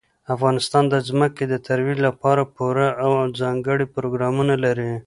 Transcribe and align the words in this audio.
افغانستان 0.35 0.83
د 0.89 0.95
ځمکه 1.07 1.43
د 1.47 1.53
ترویج 1.67 1.97
لپاره 2.07 2.49
پوره 2.55 2.87
او 3.03 3.11
ځانګړي 3.39 3.85
پروګرامونه 3.95 4.53
لري. 4.65 4.91